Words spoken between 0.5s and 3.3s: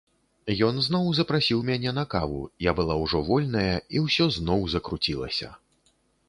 Ён зноў запрасіў мяне на каву, я была ўжо